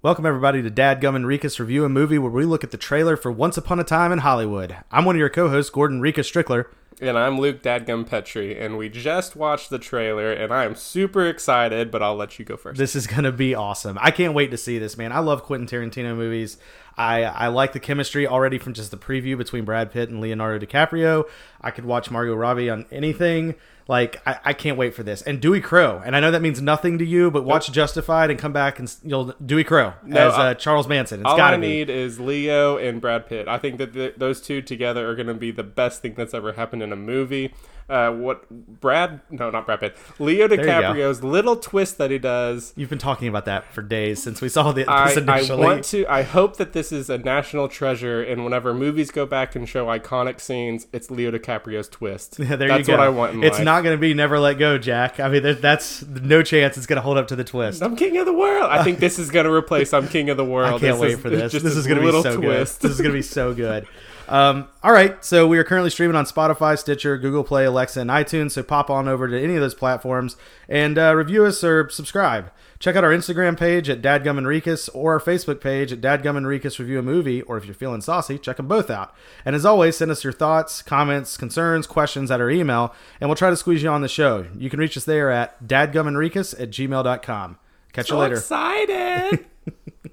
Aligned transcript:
Welcome, 0.00 0.26
everybody, 0.26 0.62
to 0.62 0.70
Dadgum 0.70 1.16
and 1.16 1.24
Rikus 1.24 1.58
Review 1.58 1.84
a 1.84 1.88
Movie, 1.88 2.18
where 2.18 2.30
we 2.30 2.44
look 2.44 2.62
at 2.62 2.70
the 2.70 2.76
trailer 2.76 3.16
for 3.16 3.32
Once 3.32 3.56
Upon 3.56 3.80
a 3.80 3.84
Time 3.84 4.12
in 4.12 4.20
Hollywood. 4.20 4.76
I'm 4.92 5.04
one 5.04 5.16
of 5.16 5.18
your 5.18 5.28
co 5.28 5.48
hosts, 5.48 5.72
Gordon 5.72 6.00
Rika 6.00 6.20
Strickler. 6.20 6.66
And 7.00 7.16
I'm 7.16 7.38
Luke 7.38 7.62
Dadgum 7.62 8.08
Petrie, 8.08 8.58
and 8.58 8.76
we 8.76 8.88
just 8.88 9.36
watched 9.36 9.70
the 9.70 9.78
trailer, 9.78 10.32
and 10.32 10.52
I 10.52 10.64
am 10.64 10.74
super 10.74 11.26
excited, 11.26 11.92
but 11.92 12.02
I'll 12.02 12.16
let 12.16 12.40
you 12.40 12.44
go 12.44 12.56
first. 12.56 12.76
This 12.76 12.96
is 12.96 13.06
going 13.06 13.22
to 13.22 13.30
be 13.30 13.54
awesome. 13.54 13.96
I 14.00 14.10
can't 14.10 14.34
wait 14.34 14.50
to 14.50 14.56
see 14.56 14.78
this, 14.80 14.98
man. 14.98 15.12
I 15.12 15.20
love 15.20 15.44
Quentin 15.44 15.68
Tarantino 15.68 16.16
movies. 16.16 16.58
I, 16.96 17.22
I 17.22 17.46
like 17.46 17.72
the 17.72 17.78
chemistry 17.78 18.26
already 18.26 18.58
from 18.58 18.72
just 18.72 18.90
the 18.90 18.96
preview 18.96 19.38
between 19.38 19.64
Brad 19.64 19.92
Pitt 19.92 20.08
and 20.08 20.20
Leonardo 20.20 20.66
DiCaprio. 20.66 21.24
I 21.60 21.70
could 21.70 21.84
watch 21.84 22.10
Margot 22.10 22.34
Robbie 22.34 22.68
on 22.68 22.86
anything. 22.90 23.54
Like 23.86 24.20
I, 24.26 24.38
I 24.44 24.52
can't 24.52 24.76
wait 24.76 24.94
for 24.94 25.02
this. 25.02 25.22
And 25.22 25.40
Dewey 25.40 25.62
Crowe, 25.62 26.02
and 26.04 26.14
I 26.14 26.20
know 26.20 26.30
that 26.30 26.42
means 26.42 26.60
nothing 26.60 26.98
to 26.98 27.06
you, 27.06 27.30
but 27.30 27.44
watch 27.44 27.72
Justified 27.72 28.30
and 28.30 28.38
come 28.38 28.52
back 28.52 28.78
and 28.78 28.94
you'll 29.02 29.34
Dewey 29.44 29.64
Crowe 29.64 29.94
No, 30.04 30.28
as 30.28 30.34
uh, 30.34 30.54
Charles 30.54 30.86
Manson. 30.86 31.20
It's 31.20 31.26
All 31.26 31.38
gotta 31.38 31.56
I 31.56 31.60
be. 31.60 31.66
need 31.68 31.88
is 31.88 32.20
Leo 32.20 32.76
and 32.76 33.00
Brad 33.00 33.26
Pitt. 33.26 33.48
I 33.48 33.56
think 33.56 33.78
that 33.78 33.94
th 33.94 34.14
those 34.18 34.42
two 34.42 34.60
together 34.60 35.08
are 35.08 35.14
going 35.14 35.28
to 35.28 35.34
be 35.34 35.50
the 35.50 35.62
best 35.62 36.02
thing 36.02 36.12
that's 36.14 36.34
ever 36.34 36.52
happened 36.52 36.82
in 36.82 36.87
a 36.92 36.96
movie. 36.96 37.52
Uh, 37.90 38.12
what 38.12 38.46
Brad? 38.50 39.22
No, 39.30 39.48
not 39.48 39.64
Brad 39.64 39.80
Pitt. 39.80 39.96
Leo. 40.18 40.46
DiCaprio's 40.46 41.24
little 41.24 41.56
twist 41.56 41.96
that 41.96 42.10
he 42.10 42.18
does. 42.18 42.74
You've 42.76 42.90
been 42.90 42.98
talking 42.98 43.28
about 43.28 43.46
that 43.46 43.72
for 43.72 43.80
days 43.80 44.22
since 44.22 44.42
we 44.42 44.50
saw 44.50 44.72
the, 44.72 44.82
this 44.84 44.88
I, 45.26 45.38
I 45.38 45.56
want 45.56 45.84
to. 45.84 46.04
I 46.06 46.20
hope 46.20 46.58
that 46.58 46.74
this 46.74 46.92
is 46.92 47.08
a 47.08 47.16
national 47.16 47.66
treasure, 47.68 48.22
and 48.22 48.44
whenever 48.44 48.74
movies 48.74 49.10
go 49.10 49.24
back 49.24 49.56
and 49.56 49.66
show 49.66 49.86
iconic 49.86 50.38
scenes, 50.38 50.86
it's 50.92 51.10
Leo 51.10 51.30
DiCaprio's 51.30 51.88
twist. 51.88 52.36
Yeah, 52.38 52.56
there 52.56 52.68
That's 52.68 52.80
you 52.80 52.92
go. 52.92 52.98
what 52.98 53.00
I 53.06 53.08
want 53.08 53.32
in 53.36 53.42
it's 53.42 53.56
life. 53.56 53.64
not 53.64 53.84
going 53.84 53.96
to 53.96 54.00
be 54.00 54.12
Never 54.12 54.38
Let 54.38 54.58
Go, 54.58 54.76
Jack. 54.76 55.18
I 55.18 55.30
mean, 55.30 55.42
there, 55.42 55.54
that's 55.54 56.02
no 56.06 56.42
chance 56.42 56.76
it's 56.76 56.84
going 56.86 56.96
to 56.98 57.02
hold 57.02 57.16
up 57.16 57.28
to 57.28 57.36
the 57.36 57.44
twist. 57.44 57.82
I'm 57.82 57.96
king 57.96 58.18
of 58.18 58.26
the 58.26 58.34
world. 58.34 58.68
I 58.70 58.84
think 58.84 58.98
this 58.98 59.18
is 59.18 59.30
going 59.30 59.46
to 59.46 59.52
replace 59.52 59.94
I'm 59.94 60.08
king 60.08 60.28
of 60.28 60.36
the 60.36 60.44
world. 60.54 60.74
I 60.74 60.78
can't 60.78 60.82
This 60.82 61.00
wait 61.00 61.10
is- 61.12 61.20
for 61.20 61.28
it's 61.28 61.40
this. 61.40 61.52
Just 61.52 61.64
This 61.64 61.76
a 61.76 61.78
is 61.78 61.86
going 61.86 62.00
to 62.02 62.04
be 62.06 62.22
so 62.22 62.38
good. 62.38 62.66
This 62.66 62.84
is 62.84 62.98
going 63.00 63.12
to 63.12 63.18
be 63.18 63.22
so 63.22 63.54
good. 63.54 63.88
Um, 64.28 64.68
all 64.82 64.92
right, 64.92 65.24
so 65.24 65.46
we 65.46 65.58
are 65.58 65.64
currently 65.64 65.90
streaming 65.90 66.16
on 66.16 66.26
Spotify, 66.26 66.78
Stitcher, 66.78 67.16
Google 67.16 67.44
Play, 67.44 67.64
Alexa, 67.64 68.00
and 68.00 68.10
iTunes. 68.10 68.52
So 68.52 68.62
pop 68.62 68.90
on 68.90 69.08
over 69.08 69.26
to 69.26 69.40
any 69.40 69.54
of 69.54 69.60
those 69.60 69.74
platforms 69.74 70.36
and 70.68 70.98
uh, 70.98 71.14
review 71.16 71.46
us 71.46 71.64
or 71.64 71.88
subscribe. 71.88 72.50
Check 72.78 72.94
out 72.94 73.02
our 73.02 73.10
Instagram 73.10 73.58
page 73.58 73.88
at 73.88 74.02
Dadgum 74.02 74.38
Rikus 74.42 74.88
or 74.94 75.14
our 75.14 75.20
Facebook 75.20 75.60
page 75.60 75.92
at 75.92 76.00
Dadgum 76.00 76.36
Rikus 76.44 76.78
Review 76.78 77.00
a 77.00 77.02
Movie. 77.02 77.42
Or 77.42 77.56
if 77.56 77.64
you're 77.64 77.74
feeling 77.74 78.00
saucy, 78.00 78.38
check 78.38 78.58
them 78.58 78.68
both 78.68 78.88
out. 78.88 79.14
And 79.44 79.56
as 79.56 79.64
always, 79.64 79.96
send 79.96 80.10
us 80.10 80.22
your 80.22 80.32
thoughts, 80.32 80.82
comments, 80.82 81.36
concerns, 81.36 81.86
questions 81.86 82.30
at 82.30 82.40
our 82.40 82.50
email, 82.50 82.94
and 83.20 83.28
we'll 83.28 83.36
try 83.36 83.50
to 83.50 83.56
squeeze 83.56 83.82
you 83.82 83.88
on 83.88 84.02
the 84.02 84.08
show. 84.08 84.46
You 84.56 84.70
can 84.70 84.78
reach 84.78 84.96
us 84.96 85.04
there 85.04 85.30
at 85.30 85.66
dadgumandrikus 85.66 86.60
at 86.60 86.70
gmail.com. 86.70 87.58
Catch 87.92 88.10
you 88.10 88.14
so 88.14 88.18
later. 88.18 88.36
excited. 88.36 89.46